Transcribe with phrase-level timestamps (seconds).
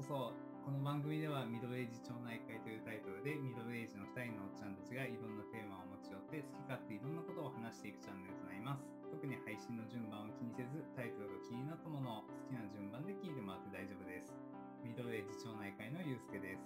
[0.00, 0.32] こ
[0.64, 14.32] そこの番組ではミドルエイジ町内会というタイトルでミドルエイジの2人のおっちゃんたちがいろんなテーマを持ち寄って好き勝手いろんなことを話していくチャンネルとなります特に配信の順番を気にせずタイトルが気になったものを好きな順番で聞いてもらって大丈夫です
[14.80, 16.64] ミドルエイジ町内会のゆうすけです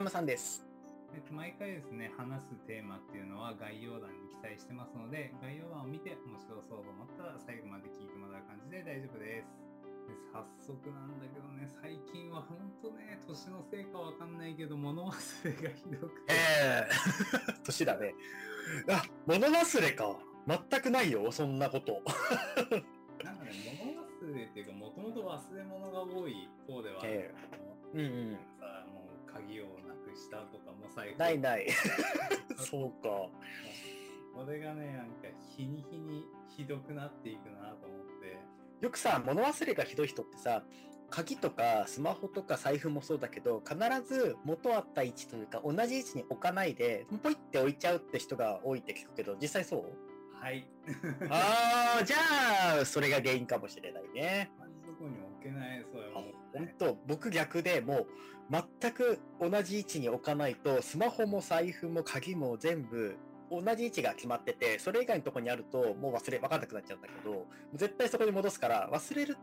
[0.00, 0.64] まさんです。
[1.12, 9.69] えっと、毎回ですね、話すテーマっていうのは概要欄に記載してますので、概要欄を見て面白そうと思ったら最後まで聞いてもらう感じで大丈夫です。
[10.06, 16.32] で早速なんだけどね、最近は本当ね、年のせいかわかんないけど、物忘れがひどくて。
[16.32, 18.14] ええ 年だね。
[18.88, 20.16] あ、物忘れか。
[20.46, 22.02] 全くないよ、そんなこと。
[23.24, 23.50] なんかね、
[23.84, 27.62] 物忘れっていうか、もともと忘れ物が多い方ではあるえけど、
[27.94, 28.38] うんうん。
[28.58, 31.66] さ、もう鍵をなくしたとか、もう最ないない。
[32.56, 33.28] そうか。
[34.34, 38.59] これがね、なんか日に日にひどくなっていくなと思って。
[38.80, 40.62] よくさ、物忘れがひどい人ってさ、
[41.10, 49.82] 鍵とかスマホとか財布もそうだけど、必ず元あった位置というか、同じ位置に置かないで、ポイって置いちゃうって人が多いって聞くけど、実際そう？
[50.42, 50.66] はい。
[51.28, 54.50] ああ、じゃあ、それが原因かもしれないね。
[54.58, 56.32] 同じとこに置けない、それあも。
[56.52, 58.06] 本当僕逆でもう
[58.80, 63.16] 全く同じ位置に置かないとスマホも財布も鍵も全部
[63.50, 69.36] 同じ位置が決まっててそれ以外のとこにあるともう忘れ分かんなくなっちゃうんだけど絶対そこに戻すから忘れる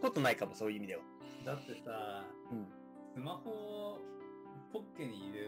[0.00, 1.02] ことないかもそういう意味では。
[1.44, 2.66] だってさ、うん。
[3.14, 3.98] スマホを
[4.72, 5.44] ポッケに入れ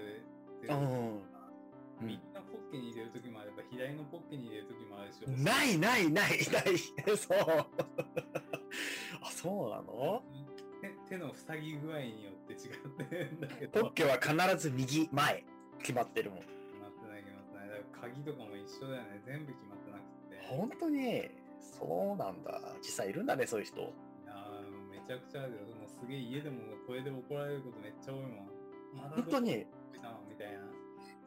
[0.61, 1.21] てるうんうん
[2.01, 6.61] 右のポッケに入れるときもあれば、左のポッケに入れるときもあるし、ないないない な
[7.13, 7.39] いそう。
[9.23, 10.23] あそうなの？
[11.07, 15.45] 手手の塞ぎ具合によって違ってるんだけポど、ッケは必ず右前
[15.79, 16.41] 決まってるもん。
[18.01, 19.23] 鍵とかも一緒だよね。
[19.27, 20.41] 全部決まってなくて。
[20.49, 21.31] 本当に？
[21.61, 23.81] そうなんだ実際いるんだねそういう人。
[23.81, 23.85] い
[24.27, 25.59] やーもうめちゃくちゃあるよ。
[25.79, 28.49] もうすげえ家でもこれで怒られることめっちゃ多いもん。
[29.17, 29.67] 本当に？
[30.29, 30.61] みたいな。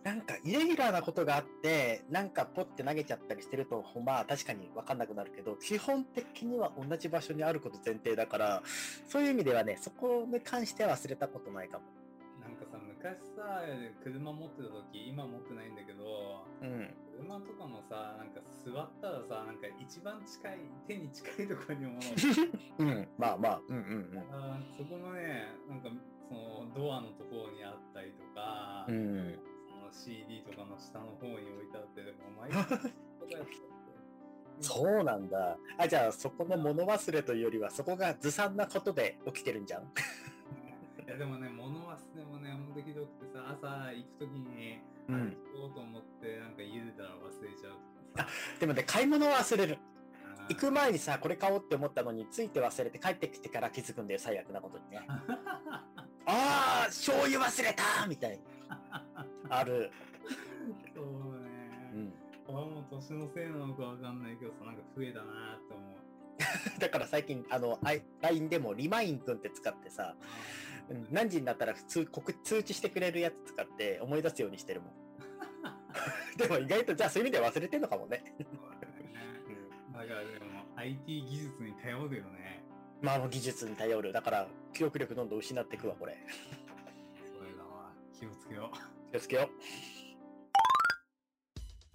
[0.03, 8.63] なんかイレギュラーなことがあって、なんかポッて投げちゃったりしてると、まあ確かに分かんなくなるけど、基本的には同じ場所にあること前提だから、
[9.09, 11.83] そういう意味ではね、そこに関しては忘れたことないかも。
[12.97, 13.61] 昔さ、
[14.03, 16.93] 車持ってた時、今持ってないんだけど、うん。
[17.17, 21.99] 車とかもさ、なんか座ったらさ、なんか一番近い、手に近いところにも
[22.79, 23.07] うん。
[23.17, 25.89] まあまあ、うんうんあーそこのね、なんか
[26.27, 28.95] そのドアのところにあったりとか、うん。
[28.95, 29.39] うん。
[29.69, 32.65] その CD とかの下の方に置いてあって、でも毎回。
[34.59, 35.55] そうなんだ。
[35.77, 39.83] あ、じゃあそこの物忘れというよりは、そこがずさんなことで起きてるんじゃん？
[41.07, 41.66] いやでもね、物
[42.77, 45.15] もね、ほんとひどくてさ、朝行くときに、行
[45.61, 47.73] こうと思って、なんか家出たら忘れちゃう
[48.15, 48.29] とかさ。
[48.59, 49.77] でもね、買い物は忘れる。
[50.49, 55.01] 行く前にさ、これ買おうって思ったのに、ついて忘れて帰ってきてから気づくんだよ、最悪なことにね。
[56.25, 58.39] ああ、醤油忘れたみたい
[58.69, 59.05] な。
[59.49, 59.91] ある。
[60.95, 61.41] そうう
[61.95, 62.01] ね。
[62.03, 62.13] ん。
[62.45, 66.06] これはもう年のせいなのかわかんないけどさ、なんか増えたなって思う。
[66.79, 67.79] だから最近、あの、
[68.21, 70.15] LINE でもリマインくんって使ってさ、
[70.89, 74.91] うん何時になったら普通告通知してくれるやつ使って思い出すようにしてるもん。
[76.37, 78.23] でも意外と、じゃあそういう意味では忘れてんのかもね。
[79.91, 82.63] だからでも IT 技術に頼るよね。
[83.01, 84.13] まあ技術に頼る。
[84.13, 86.17] だから記憶力どんどん失っていくわ、これ。
[87.37, 87.91] それだわ。
[88.17, 89.11] 気をつけよう。
[89.11, 89.49] 気をつけよ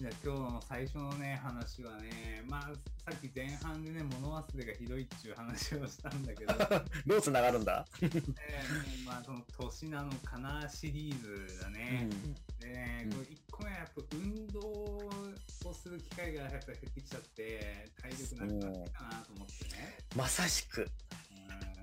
[0.02, 2.62] じゃあ今日の最初のね、話はね、まあ
[3.08, 6.58] さっき前半でね、物忘れがひどいっていう話をしたんだけど、う。
[7.06, 7.86] どう繋がるんだ？
[8.02, 12.08] えーまあその年なのかなシリーズだね。
[12.58, 15.12] でね、うんこれ1個目はやっぱ運動を
[15.72, 19.98] する機会がやっぱ減ってきちゃって、体力なくなってきたなと思ってね。
[20.16, 20.82] まさしく。
[20.82, 21.82] うん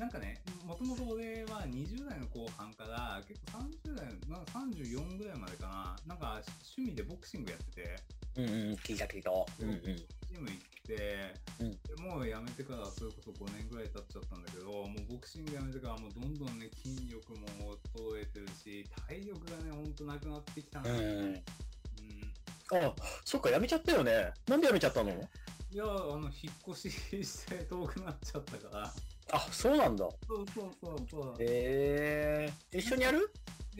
[0.00, 6.42] なんかね、もともと俺は20代の後半から結構30代の、なんか34ぐらいまでかな、なんか
[6.76, 7.96] 趣味でボクシングやってて、
[8.36, 8.52] うんうん、
[8.84, 9.30] 聞いた聞いた。
[9.30, 9.80] うんうん。
[9.80, 10.56] ジム行っ
[10.86, 17.48] て、うんでもうやめてからそれこそ5年ぐらい経っちゃったんだけど、もうボクシングやめてからもうどんどんね、筋力も
[17.96, 20.90] 衰えてるし、体力がね、ほんとなくなってきたな。
[20.90, 20.98] うん。
[20.98, 21.42] うん
[22.70, 22.92] あ、
[23.24, 24.34] そっか、やめちゃったよね。
[24.46, 25.08] なんでやめちゃったの？
[25.70, 28.92] いや、あの、引っ越しして遠くなっちゃったから。
[29.32, 30.08] あ、そうなんだ。
[30.26, 31.42] そうそうそうそう。
[31.42, 32.78] へえ。
[32.78, 33.30] 一緒にやる？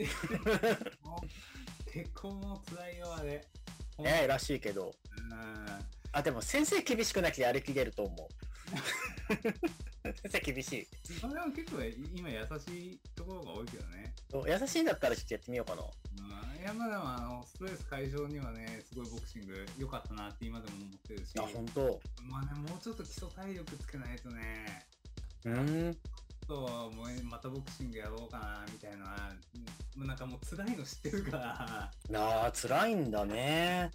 [1.90, 3.46] 結婚も辛いよ、あれ。
[3.98, 4.94] ねえ、らしいけど。
[5.30, 8.28] うんあ、でも先生厳しくなきゃやりきれると思う。
[10.28, 10.86] 先生厳しい。
[11.22, 11.82] まあでも結構
[12.14, 14.14] 今優しいところが多いけどね。
[14.46, 15.82] 優しいんだったらちょっとやってみようかな。
[15.82, 22.00] うん、いやまあでもあのストレス解消にはね、すごいボクシング良かったなって今でも思ってるし、あ、本当。
[22.22, 24.86] まあね、もうちょっと基礎体力つけないとね、
[25.52, 25.96] うーん。
[26.48, 29.04] ともうまたボクシングやろうかなみたいな、
[29.94, 33.90] もうなんかもう辛いの知ってるから、なあ、辛いんだね。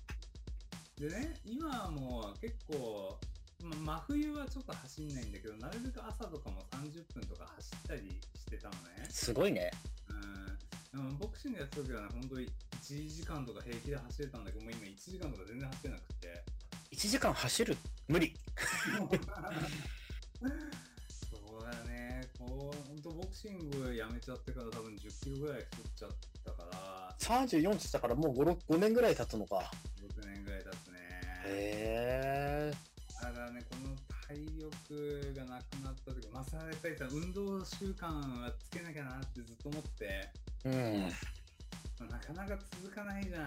[0.99, 3.17] でね、今はもう結構、
[3.63, 9.07] ま、真冬はちょっと走んないんだけど、なるべく朝とかも30分とか走ったりしてたのね。
[9.09, 9.71] すごいね。
[10.09, 10.45] うん。
[11.07, 12.47] でもボクシングやった時はね、本当に
[12.83, 16.43] 1時間とか平気で走れたんだけど、もう今1時間とか全然走れなくて。
[16.91, 17.75] 1時間走る？
[18.07, 18.35] 無理。
[23.33, 26.09] クシングやめちゃってから多分10キロぐらい太っちゃっ
[26.45, 29.71] たから、34って言ったからもう5、6 5年ぐらい経つのか。
[30.21, 30.99] 6年ぐらい経つね。
[31.45, 32.73] へえ。
[33.23, 33.95] だからね、この
[34.27, 40.29] 体力がなくなった時、まあさ、やっぱりさ、運動習慣はつけなきゃなってずっと思って、
[40.65, 41.09] うん。
[42.07, 43.45] なかなか続かないじゃん。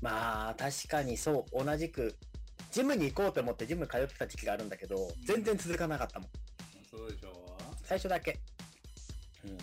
[0.00, 2.16] まあ、確かにそう、同じく、
[2.72, 4.96] ジムに行こうと思ってジム通ってた時期があるんだけど、
[5.26, 6.28] 全然続かなかったもん。
[6.90, 8.38] そうでしょ最初だけ。
[9.44, 9.58] うん。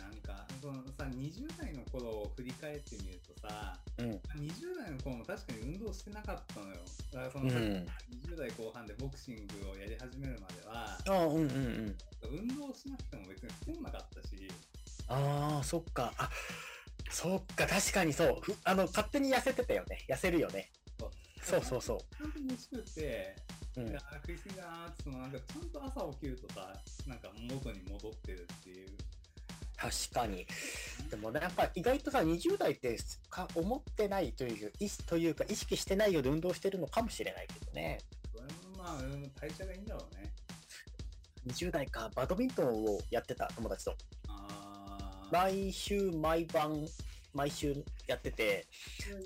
[0.00, 4.06] なんか、そのさ、20代の頃を振り返ってみるとさ、うん。
[4.40, 6.76] 20代の頃も確かに運動してなかったのよ。
[7.12, 7.50] だからその、うん。
[7.50, 11.96] 20代後半でボクシングをやり始めるまでは、うんうんうん。
[12.30, 14.48] 運動しなくても別に太んなかったし、
[15.08, 16.12] ああ、そっか。
[16.16, 16.30] あ、
[17.10, 18.38] そっか、確かにそう。
[18.40, 20.04] ふあの、勝手に痩せてたよね。
[20.08, 20.70] 痩せるよね。
[21.42, 23.36] そうそうそちゃんと飯食って、
[23.76, 23.80] う。
[23.80, 26.74] うんい食いすぎだなーってそのなんかちゃんと朝起きるとさ
[27.06, 28.88] なんか元に戻ってるっていう
[29.80, 30.46] 確かに。
[31.08, 32.98] でもね、やっぱ意外とさ、20代って
[33.30, 37.98] か思ってないという、意識というか、意識してないようで運動してるのかもしれないけどね。
[38.30, 40.30] それもまあうん代謝がいいんだろうね
[41.46, 43.96] 20代か、バドミントンをやってた友達と。
[45.32, 46.86] 毎週毎晩、
[47.32, 48.66] 毎週やってて、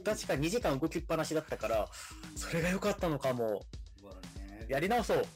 [0.04, 1.88] 確か2時間動きっぱなしだったから、
[2.36, 3.64] それが良かったのかも。
[4.36, 5.26] ねやり直そう。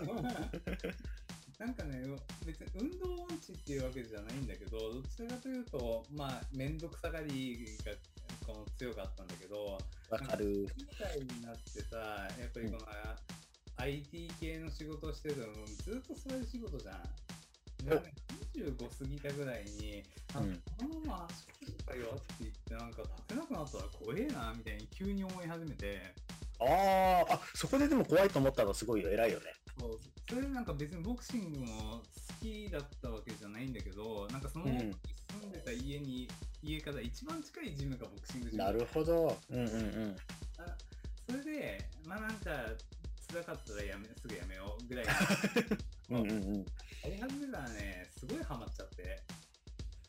[1.60, 2.02] なんかね
[2.46, 7.92] 別に運動音痴っていうわけじゃないんだけどどちらかというとまあ面倒くさがりが
[8.46, 9.76] この強かったんだけど
[10.08, 10.66] わかる。
[10.74, 11.96] みたいになってさ
[12.40, 12.80] やっぱりこの、
[13.76, 17.02] IT 系の仕事をしてるともうずっとそういう仕事じゃん。
[17.84, 17.98] でお
[18.58, 20.02] 25過ぎたぐらいに、
[20.34, 21.84] あうんこのまま足腰って
[22.40, 26.14] 言ってなんか立てなくなったら怖えなみたいに急に思い始めて
[26.60, 29.10] ああ、あ、そこででも怖いと思ったのすごいよ。
[29.10, 29.46] 偉いよね。
[29.78, 29.98] そう
[30.30, 32.02] それでなんか別にボクシングも好
[32.40, 36.28] きだったわけじゃないんだけどなんかそのうん住んでた家に、
[36.62, 39.36] 家から一番近いジムがボクシングジムなるほど。
[39.50, 40.16] うんうんうん。
[40.58, 40.76] あ
[41.28, 42.50] それでまあなんか
[43.32, 45.06] 辛かったらやめすぐやめようぐらい
[46.10, 46.58] うんうんうん。
[46.58, 49.22] やり始めたらねすごいハマっちゃって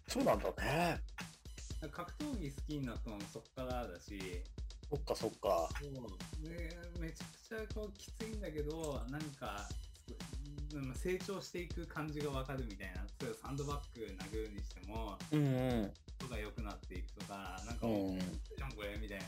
[0.08, 1.02] そうなんだね。
[1.92, 4.44] 格闘技好きになったのもそっからだし
[4.90, 5.70] そっかそっか。
[5.80, 6.70] そうで
[7.00, 9.91] めちゃくちゃこうきついんだけどなんかうん
[10.96, 15.92] 成長していく感じがわかるみたいな例えばサンドバッグ殴るにしてもうんうん。
[16.20, 18.20] 人が良くなっていくとかなんかうんもう、ん
[18.76, 19.26] これみたいな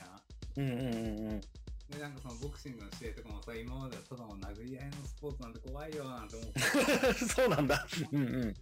[0.58, 1.42] うんうんうんうん。
[1.90, 7.86] でなんかそのボクシングの試合とかもさ今まではただの殴り合いのスポーツなんて怖いよなんて思って そうなんだ。
[8.12, 8.54] うんうん。
[8.54, 8.60] ボ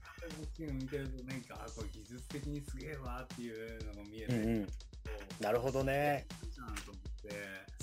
[0.47, 4.67] クシング見てるとなんかあこれ技術的にすげえわっていうのが見えて、うんうん。
[5.39, 6.25] なるほどね。
[6.59, 7.80] ゃんと思って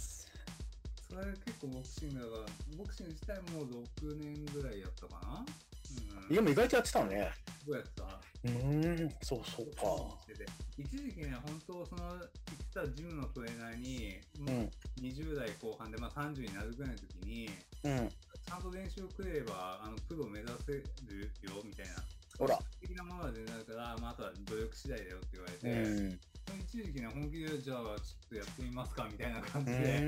[1.09, 5.45] それ結構ボクシングだからボクシング自体もう6年ぐらいやったかな？
[6.29, 7.33] うんでも意外とやってたのね。
[7.67, 8.05] どうやってた？
[8.05, 9.15] うーん。
[9.23, 9.83] そうそうか。
[10.77, 14.71] 一時期ね本当その行ってたジムのトレーナーに、うん。
[15.01, 17.49] 20代後半で、まあ、30になるぐらいの時に
[17.85, 18.09] うん。
[18.09, 20.83] ちゃんと練習をくれればあのプロを目指せる
[21.43, 21.95] よみたいな
[22.39, 22.59] ほら。
[22.81, 26.21] 的なものは全然あるから、まあ、あとは努力次第だよって言わうれて、ん。
[26.61, 27.95] 一時期ね本気でじゃあちょっ
[28.29, 29.99] とやってみますかみたいな感うじで。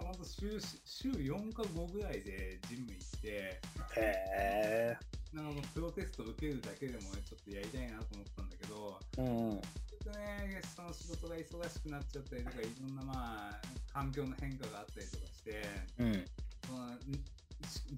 [0.00, 3.60] 本当週週4か5ぐらいでジム行ってへ
[3.96, 4.96] え。
[5.32, 9.60] なんかプロテスト受けるだけでもちょっとやりたいなと思ったんだけどうんうん。
[9.60, 13.60] ちょっとねその仕事が忙しくなっちゃったりとかいろんなまあ
[13.92, 15.62] 環境の変化があったりとかして
[15.98, 16.24] うん。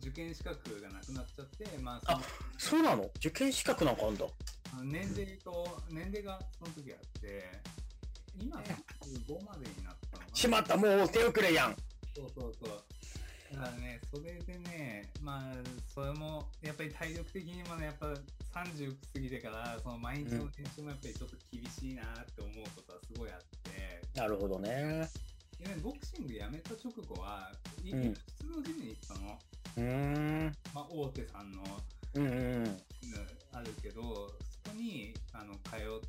[0.01, 2.21] 受験資格がなくなっちゃってまあ
[2.59, 3.11] そのそうなの？
[3.17, 4.25] 受験資格なんかあんだ。
[4.85, 7.66] 年齢と年齢がその時あって今
[9.29, 11.77] 35までになったのかなしまった、もう手遅れやん。
[12.15, 12.85] そうそうそう。
[13.55, 15.43] だからね、それでね、まあ、
[15.95, 18.09] それも、やっぱり体力的にもね、やっぱ
[18.61, 25.09] 30過ぎてから、その毎日の練習もやっぱりちょっと厳しいなって思うことはすごいあって、なるほどね。
[25.59, 27.53] でね、ボクシングやめた直後は、
[27.85, 29.39] いうん普通のジムに行ったの。
[29.77, 30.53] うーん。
[30.75, 31.63] まあ、大手さんの、
[32.15, 32.65] うんうんうん。
[32.65, 32.79] うん
[33.53, 36.03] あるけど、そこに、あの、通う、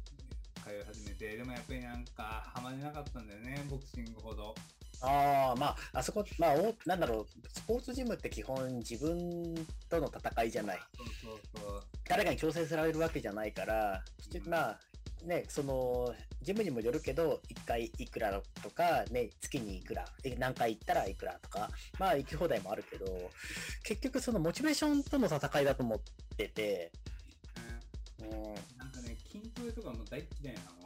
[0.68, 4.54] 通い始めて、でもやっぱりなんか、ハマれなかったんだよね、ボクシングほど。
[5.02, 9.56] ああ、まあ、あそこ、まあ、おなんだろう、スポーツジムって基本自分
[9.90, 10.80] との戦いじゃない。
[10.96, 11.08] そう
[11.54, 11.84] そうそう。
[12.08, 14.04] 誰かに強制されるわけじゃないから、
[14.48, 14.80] まあ、
[15.24, 21.70] ね、その、ジムにもよるけど、1回いくらとか、ね、月にいくら、え何回行ったらいくらとか、
[22.00, 23.06] まあ、行き放題もあるけど、
[23.84, 26.00] 結局そのモチベーションとの戦いだと思っ
[26.38, 26.92] てて、
[28.22, 28.97] うん、うんなんかね、
[29.42, 30.78] 筋トレとかも大嫌いなの。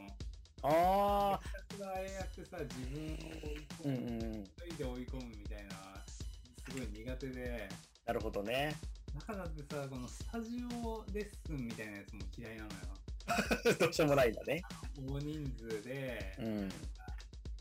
[0.63, 6.23] ああ、ひたすらああやってさ、自分を追いうん込む、うん、一人で追い込むみたいな、す
[6.71, 7.69] ごい苦手で、
[8.05, 8.75] なるほどね。
[9.15, 12.77] だからってさ、このスタジオレッスンみたいなやつも嫌いなのよ。
[13.79, 14.61] どうしようもないんだね。
[14.97, 16.69] 大人数でう、ん、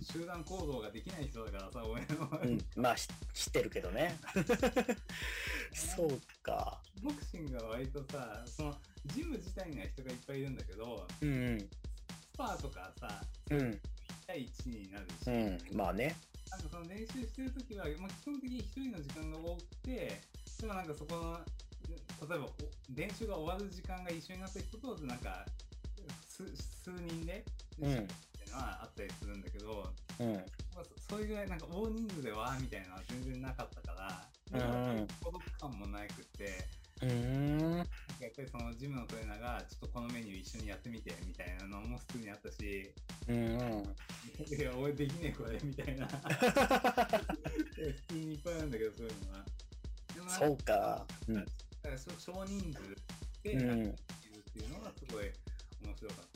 [0.03, 4.19] 集団行動ができない人だからさ、俺の、うん、まあ、し知ってるけどね。
[5.73, 6.81] そうか。
[7.03, 11.69] ボクシングは割とさ、その、ジム自体には人がいっぱいいるんだけど、うん、うん、ス
[12.37, 13.81] パーとかさ、うん、1
[14.27, 15.31] 対1になるし、
[15.71, 16.17] うん、まあね。
[16.51, 20.21] なんかその練習してるときは、まあ、基本的に一人の時間が多くて、
[20.61, 21.41] でもなんかそこの、
[22.29, 22.51] 例えばお
[22.95, 25.47] 練習が終わる時間が一緒になった人と、なんか、
[26.27, 27.45] 数数人で、
[27.81, 28.09] うん
[28.51, 29.87] いうのはあったりするんだけど、
[30.19, 30.41] うん、ま
[30.83, 36.67] あ、そそれぐらいなんか大人数でわーみたいなのは全然なかったから、うんなんか孤独感もなくって、
[37.03, 37.87] うーん、やっ
[38.35, 42.93] ぱりそのジムのトレーナーがちょっとこのメニュー一緒にやってみてみたいなのも普通にあったし、
[43.29, 43.95] うん、うん。
[44.59, 46.07] いや、俺できねえこれみたいな。
[46.11, 49.45] 普通にいっぱいあるんだけど、そういうのは。
[50.29, 51.07] そうか。
[51.29, 52.97] うん、だからそ少人数
[53.43, 55.31] でうんやっているっていうのがすごい
[55.83, 56.30] 面白かった。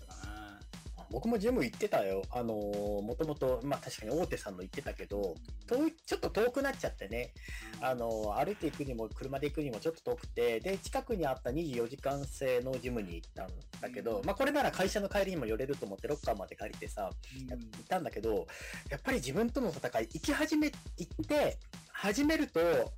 [1.14, 2.22] 僕もジム行ってたよ。
[2.32, 5.36] あのー、もともと、まあ確かに大手さんの行ってたけど、
[5.68, 7.32] 遠い、ちょっと遠くなっちゃってね。
[7.80, 13.48] あのー、歩いて行くにも、車で行くにもちょっと遠くて、で、近くにあった24時間制のジムに行ったん
[13.80, 17.08] だけど、まあこれなら会社の帰りにも寄れると思ってロッカーまで借りてさ、
[17.40, 18.48] うんやったんだけど、
[18.90, 21.58] やっぱり自分との戦い、行き始め、行って、
[21.92, 22.92] 始めると、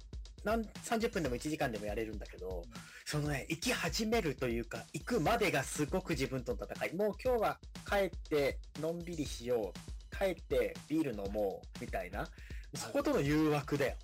[0.45, 2.62] なん30分でも1時間でもやれるんだけど、
[3.05, 6.95] そのね、行き始めるというか、行くまでがすごく自分との戦い。
[6.95, 10.16] もう今日は帰って、のんびりしよう。
[10.16, 11.81] 帰って、ビール飲もう。
[11.81, 12.28] みたいな。
[12.75, 13.97] そことの誘惑だよ。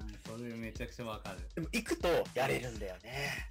[0.00, 1.38] うんそれめちゃくちゃわかる。
[1.54, 3.48] でも行くとやれるんだよね。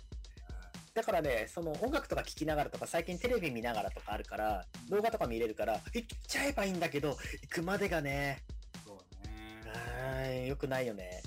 [0.93, 8.43] だからね、その音楽とか聴きながらとか、最近テレビ見ながらとかあるから、動画とか見れるから、行っちゃえばいいんだけど、行くまでがね、
[8.85, 9.61] そうね。
[9.73, 11.21] あーよくないよね。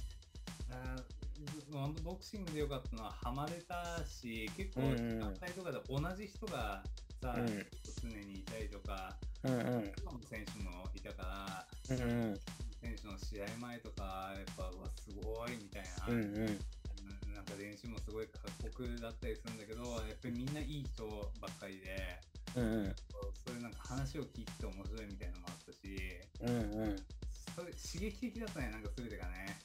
[1.70, 6.82] ボクシングでよかったのはハマれたし結構うんうん時間帯とかで同じ人が
[7.20, 7.66] さ、うん
[8.00, 9.92] 常にいたりとかうんうん。
[10.00, 12.40] 今の選手もいたからうんうん。
[12.80, 17.34] 選手の試合前とかやっぱうわすごいみたいな、うんうん。
[17.34, 21.04] なんか練習もすごい過酷だったりするんだけどやっぱりみんないい人
[21.40, 22.20] ばっかりで
[22.56, 22.94] うんうん。
[23.44, 25.78] そういうなんか話を聞いてて面白いみたいなのもあったし
[26.40, 26.48] うん
[26.80, 26.96] うん。
[27.56, 29.58] それ刺激的だったねなんか全てがね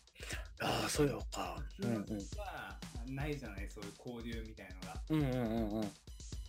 [0.62, 1.57] ああ、そうよか。
[1.79, 2.01] うんうん。
[2.38, 5.91] はないじゃないそういう交流みたいのがうんうんうんうん。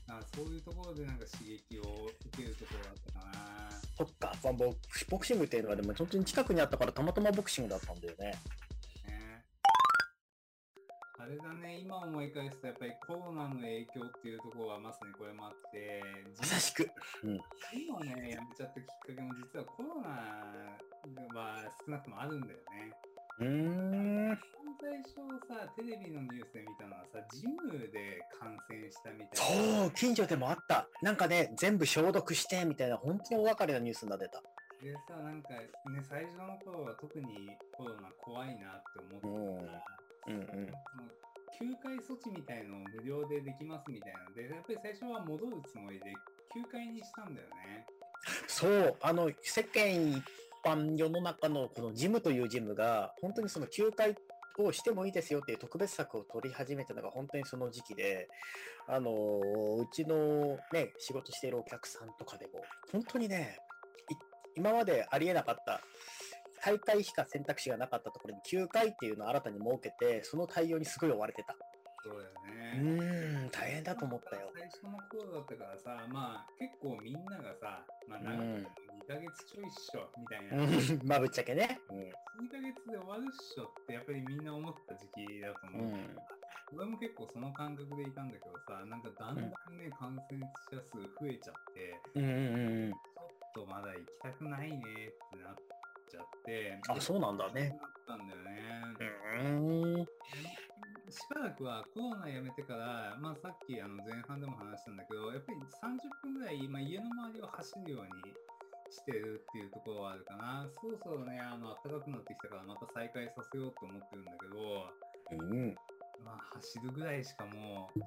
[0.06, 3.70] なんかそういうところでなんか刺激を受けるところだったかな。
[3.96, 8.34] そっか、まあボクボクシングっていうのはでも本当に近くにあったからたまたまボクシングだったんだよね。
[9.06, 9.44] ね。
[11.18, 16.02] あれだね、今思い返すとやっぱりコロナの影響っていうところはまさにこれもあって、
[16.38, 16.90] まさしく。
[17.22, 17.38] うん。
[17.72, 20.08] ジムをね、やめちゃったきっかけも実はコロナ
[21.40, 22.92] は少なくともあるんだよね。
[23.40, 24.38] うーん。
[24.80, 25.14] 最初
[25.48, 29.80] さ、テレビのニュースで見たのはさ、ジムで感染したみたいな。
[29.80, 30.88] そう、近所でもあった。
[31.02, 34.42] なんかね、全部消毒してみたいな、本当にお別れなニュースになってた。
[34.82, 35.70] でさ、なんかね、
[36.08, 39.84] 最初の頃は特にコロナ怖いなって思ってたから、
[40.26, 40.72] うんうん。
[41.58, 46.12] 休会措置みたいのを無料でできますみたいなので、やっぱり最初は戻るつもりで
[46.52, 47.86] 休会にしたんだよね。
[48.46, 50.22] そう、あの、世間一
[50.64, 54.16] 般世の中のこのジムというジムが、本当にその休会
[54.58, 58.28] をしてもいいですよっていう特別策を取り始めたのが本当にその時期で、
[58.86, 63.58] あの、うちのね、仕事しているお客さんとかでも、本当にね、
[64.10, 64.14] い
[64.56, 65.80] 今までありえなかった、
[66.62, 71.54] 大会しか選択肢がなかったところに休会っていうのを新たに設けて、その対応にすごい追われてた。
[72.04, 72.90] そうだようね。
[73.42, 74.50] ーん、大変だと思ったよ。
[74.64, 80.64] 最初の頃だったからさ、まあ結構みんながさ、まあ長くても2ヶ月ちょいっしょみたいな。
[80.64, 81.76] 2うん まあぶっちゃけね。
[82.48, 85.84] ヶ月で終わるっしょってやっぱりみんな思った時期だと思う。
[85.84, 86.16] うん
[86.72, 89.44] 俺も結構その感覚でいたんだけどさ、なんかだんだん
[89.78, 92.90] ね、感染者数増えちゃって、うんうんうんうん。
[92.90, 95.54] ちょっとまだ行きたくないねってなっ
[96.14, 96.78] ちゃって。
[96.88, 97.76] あ、そうなんだね。
[98.06, 100.06] なったんだよね。
[101.10, 108.34] しばらくはコロナやめてから、まあさっきあの前半でも話したんだけど、やっぱり30分ぐらい、まあ、家の周りを走るように
[108.90, 110.66] してるっていうところはあるかな。
[110.80, 115.74] そろそろね、あの暖かくなってきたからまた再開させようと思ってるんだけど、うん。
[116.24, 118.00] まあ、走るぐらいしかもう、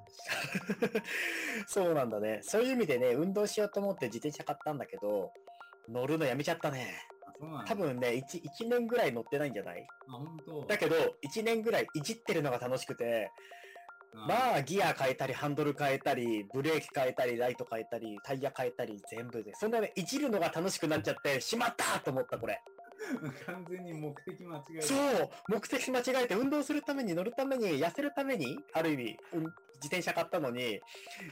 [1.68, 2.40] そうなんだね。
[2.42, 5.32] そういう意味でね、運動しようと思って自転車買ったんだけど、
[5.88, 6.88] 乗るのやめちゃったね。
[7.68, 9.88] 多分ね、1, 1年ぐらい乗ってないんじゃない？
[10.08, 10.66] あ、本当。
[10.66, 13.32] だけど、1年ぐらいいじってるのが楽しくて、
[14.16, 19.54] あまあ、ギア変えたり、ハンドル変えたり、ブレーキ変えたり、ライト変えたり、タイヤ変えたり、全部で。
[19.54, 22.60] そんなね、いじるのが楽しくなっちゃって、しまったと思った、これ。
[23.46, 24.86] 完全に目的間違えた。
[24.86, 29.46] そう目的間違えて、運動するために、乗るために、痩せるために、ある意味、うん
[29.78, 30.80] 自転車買ったのに、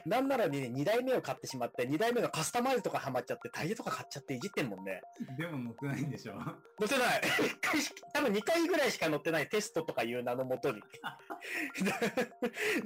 [0.05, 5.01] なんならに、ね、2台目を買ってしまって、2台目のカスタマイズとかハマっちゃって、タイヤとか買っちゃっていじってんもんね。
[5.37, 6.41] でも乗ってないんでしょ乗
[6.85, 7.21] ってない
[8.13, 10.81] 多分2回ぐらいしか乗ってないテストとかいう名のもとに。
[10.81, 11.99] だ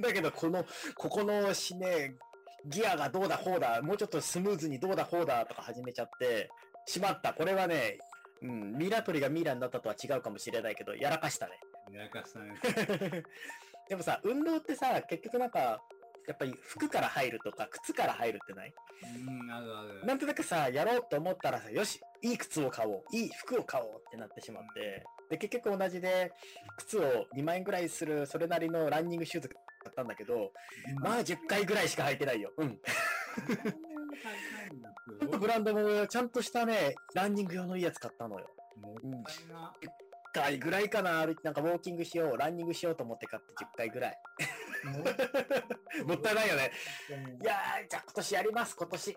[0.00, 2.14] だけど、この、ここのしね、
[2.66, 6.50] ギアがどうだこうだ、もうちょっとスムーズにどうだこうだとか始めちゃって、
[6.86, 7.34] しまった。
[7.34, 7.98] これはね、
[8.42, 11.60] うん、ミイラ取りがミイラになったとは違うかもしれないけど、やらかしたね。
[11.92, 12.54] やらかしたね。
[13.88, 15.82] でもさ、運動ってさ、結局なんか、
[16.28, 18.72] やっぱり服から入るとか、靴から入るってない？
[19.16, 20.06] うん、あるある。
[20.06, 26.32] なんとなくさ、やろうと思ったらさ、よし、いい靴を買おう、いい服を買おうってなってしまって、で、結局同じで、
[26.78, 29.56] 靴を2万円ぐらいする、それなりのランニングシューズ買
[29.90, 30.52] ったんだけど、
[31.00, 32.52] まあ10回ぐらいしか履いてないよ。
[32.58, 32.80] うん。
[35.20, 38.46] ちょっとブランドもちゃんとしたね、ランニング用のいいやつ買ったのよ。
[38.76, 39.72] もったいな。
[39.82, 39.88] 10
[40.32, 44.18] 回ぐらいかな、歩なんかウォーキングしよう、ランニングしようと思って買って10回ぐらい。
[46.06, 46.72] もったいないよね。
[47.42, 49.16] いやー、じゃあ今年やります、今年。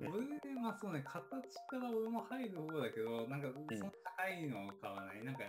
[0.00, 0.10] 俺
[0.40, 1.22] で、まあそうね、形
[1.68, 5.24] から俺も入る方だけど、なんか、そんな高いのを買わない。
[5.24, 5.40] なんか、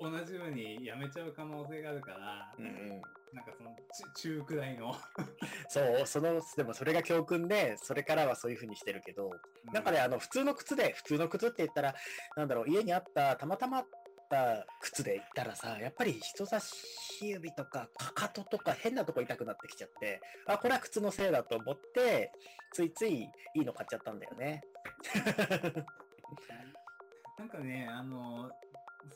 [0.00, 2.88] お同じようにやめちゃう可能性があるから、うんうん。
[3.32, 4.94] なんかその、ち中くらいの。
[5.68, 9.30] そう、その、でもそれが教訓で、それからはそういう風にしてるけど、
[9.72, 11.94] なんかね、あの、普通の靴で、普通の靴って言ったら、
[12.36, 13.84] なんだろう、家にあった、たまたま
[14.32, 16.66] た靴で言ったらさ、やっぱり人差し
[17.20, 22.32] 指とか、かかととか変なとこ痛くなってきちゃって、あ、これは靴のせいだと思って、
[22.72, 24.62] ついついいいの買っちゃったんだよね。
[27.38, 28.50] なんかね、あの、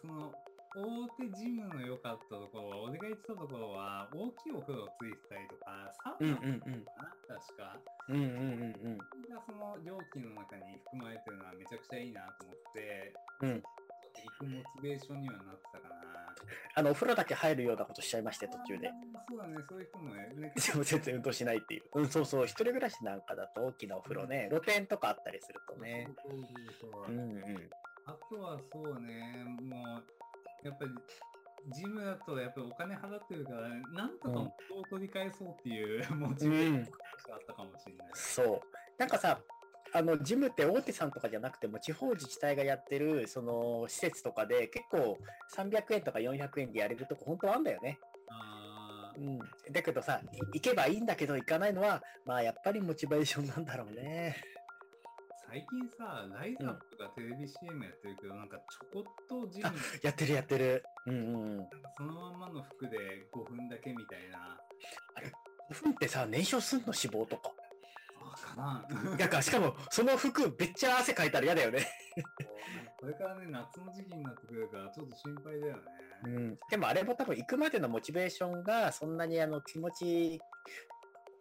[0.02, 0.34] その、
[0.76, 6.60] 大手ジムの良かったところは、俺が言ってたところは、大きいお風呂ついてたりとか、サウうんナうんうん。
[6.84, 7.08] かな、
[7.40, 7.80] 確か。
[8.08, 8.98] うんうんうんうん。
[8.98, 13.62] がその料金の中に含まれてるのはめちゃくちゃいいなと思って、うん。
[14.22, 15.96] 行くモチベーションにはなってたかな。
[16.74, 18.90] あの、お風呂だけ入るようなことしちゃいまして、途中で。
[19.28, 21.82] そうだね、そういう人もね、ねでも全然運動しないっていう。
[21.94, 22.44] うん、そうそう。
[22.44, 26.08] 一人暮らしなんかだと大きなお風呂ね、露天とかあったりするとね。
[26.22, 26.38] そう
[26.82, 27.70] そうそううんうん。
[28.06, 30.02] あとはそうね、も
[30.64, 30.90] う、やっぱり、
[31.72, 34.52] ジムだとやっぱりお金払ってるから、なんとか元を
[34.90, 38.08] 取り返そうっていう モチベーションがあったかもしれない。
[38.14, 38.60] そう。
[38.98, 39.40] なんかさ、
[39.96, 45.18] あの、ジムって大手さんとかじゃなくても、地方自治体がやってる、その、施設とかで、結構、
[45.54, 47.98] 300円とか400円でやれるとこ、本当はあんだよね。
[48.28, 49.38] あーうん。
[49.72, 54.36] だけどさ、い行けばいいんだけど、行かないのは、まあ、やっぱりモチベーションなんだろうね。
[55.48, 60.84] 最近さ、ライザップがテレビ CM やってるけど、なんかちょこっとジムあやってるやってる。
[61.06, 61.66] うんうんうん。
[61.96, 62.98] そのまんまの服で
[63.32, 64.58] 5分だけみたいな。
[65.70, 66.86] 5分ってさ、燃焼すんの？
[66.86, 67.52] 脂肪とか。
[68.56, 71.86] あ、かなだから、しかも、その服、めっちゃ汗かいたら嫌だよね。
[72.98, 75.82] これからね、夏の時期になってくるから、ちょっと心配だよね。
[76.24, 76.58] うん。
[76.70, 80.40] でも、あれも多分、行くまでのモチベーションが、そんなに、あの、気持ち、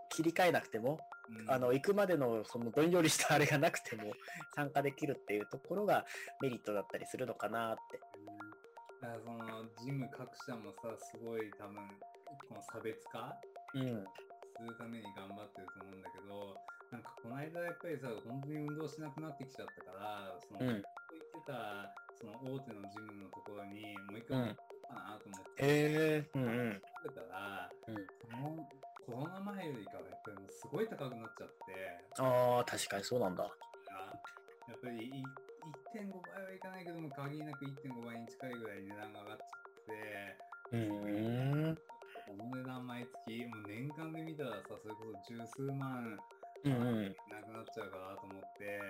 [0.10, 4.13] 切り替えなくても、うんあの、行くまでの、その、どんよりしたあれがなくても、
[4.55, 6.05] 参加できるっていうところが
[6.41, 7.99] メリットだったりするのかなって。
[9.01, 11.75] だからそのジム各社もさすごい多分
[12.49, 13.38] この差別化
[13.73, 14.05] うん。
[14.58, 16.54] するために頑張ってると思うんだけど
[17.36, 20.84] の間やっぱりさ本当に運動しなくなってきちゃったからその、うん
[21.15, 26.30] 言ってたその大手のジムのところにもう一回うん行こうかなと思って、へえ。
[26.34, 26.82] うんうん。
[27.13, 28.67] たら、うんその
[29.06, 33.43] コロナ前よりかはやっぱりすごい高くなっちゃってああ、確かにそうなんだ。
[33.43, 35.24] やっぱりい
[35.93, 41.78] 1.5倍はいかないけども限りなく1.5倍に近いぐらい値段が上がっちゃってうーん。
[42.26, 46.17] この値段毎月、もう年間で見たらさ、それこそ十数万
[46.65, 47.04] うんうん。
[47.04, 47.12] な
[47.43, 48.82] くなっちゃうかなと思って、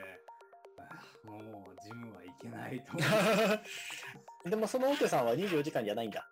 [0.77, 3.01] あもうジムは行けないと思
[4.45, 4.49] う。
[4.49, 6.27] でも、その大手さんは24時間じゃないんだ。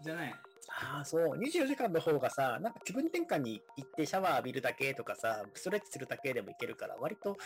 [0.00, 0.34] じゃない。
[0.70, 1.36] ああ、そう。
[1.36, 7.36] 24時間の方がさ、なんか気分転換に行ってシャワー浴びるだけとかさ、ストレッチするだけでもいけるから、割と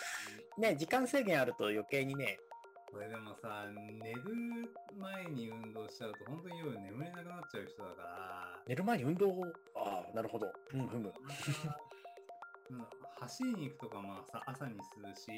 [0.59, 2.39] ね、時間制限あると余計にね、
[2.93, 3.65] これでもさ、
[4.03, 4.23] 寝る
[4.99, 10.53] 前に運動しちゃうと、本当に夜眠れなくなっちゃう人だから、寝る前に運動を、ああ、なるほど。
[10.75, 11.13] うんうん。
[12.73, 12.89] なんだ
[13.21, 15.31] 走りに行くとかまあさ朝にするし、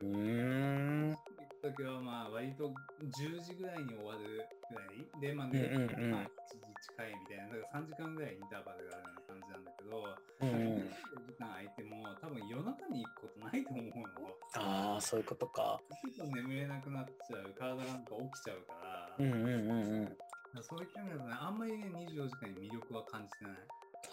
[0.00, 1.10] うーん。
[1.10, 2.70] 行くときはまあ割と
[3.02, 6.62] 10時ぐらいに終わるぐらいで、まあ、ねうんうんうんまあ1時
[6.94, 10.88] 近いみたいな、だから3時間ぐらいインターバルがあるような感じなんだけど、うんうん。
[11.18, 14.30] 24時間空いても多分夜中に行くことないと思うの。
[14.54, 15.82] ああ、そういうことか。
[15.90, 20.16] ちょっと眠れなくなっちゃう、体なんか起きちゃうから、うんうんうんう
[20.56, 20.62] ん。
[20.62, 23.56] そういった意味だとね、あんまりね、24時間に魅力は感じてない。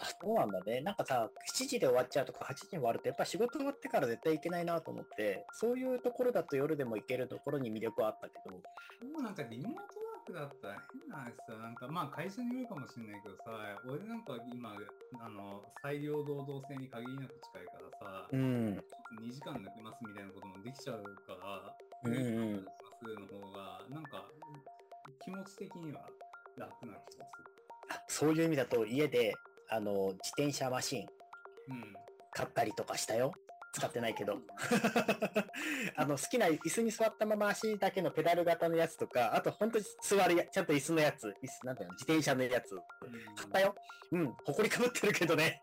[0.00, 0.80] あそうなんだね。
[0.80, 8.50] なんかさ、7時で終わっちゃうとか8時に終わると、やっぱ仕事終わってから絶対行けないなと思って、そういうところだと夜でも行けるところに魅力はあったけど、
[9.12, 13.44] もうなんかリモートワークだったら変な話さ、なんかまあ会社によるかもしれないけどさ、
[13.88, 14.74] 俺なんか今、
[15.20, 18.82] あの、裁量労働制に限りなく近いからさ、うん。
[19.22, 24.24] 2時間抜けますみたいなこともできちゃうから、うんうん2時間抜けますの方が、なんか
[25.22, 26.00] 気持ち的には
[26.56, 27.46] 楽な気がす
[27.88, 29.34] あそういう意味だと家で、
[29.68, 31.08] あの、自転車マシンる。
[31.70, 31.94] うん。
[32.32, 33.32] 買ったりとかしたよ。
[33.72, 34.38] 使ってないけど。
[35.96, 42.74] あの、好きな椅子に座ったまま足だけのペダル型のやつとか、あと本当に座るや、ちゃんと椅子のやつ、椅子、なんていうの、自転車のやつ。
[43.36, 43.74] 買ったよ。
[44.12, 45.60] うん、埃かぶってるけどね。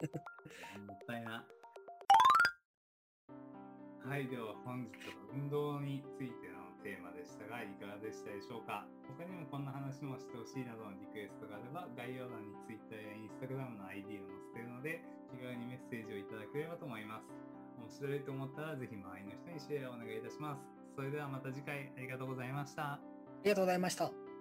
[0.86, 1.46] もったいな。
[4.06, 6.53] はい、では本日は運動についての
[6.84, 8.86] テーマでしたが、いかがでしたでしょうか？
[9.08, 17.32] 他にもこんな話もしてほしいなどのリクエストがあれば、概要欄に Twitter や Instagram の ID を載せているので、気軽にメッセージをいただければと思います。
[17.80, 20.62] 面白いと思ったら、ぜひ周りの人にシェアをお願いいたします。
[20.96, 23.00] それではまた次回ありがとうございました。
[23.00, 23.00] あ
[23.44, 24.33] りがとうございました。